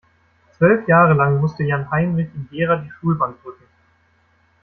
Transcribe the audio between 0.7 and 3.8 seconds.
Jahre lang musste Jan-Heinrich in Gera die Schulbank drücken.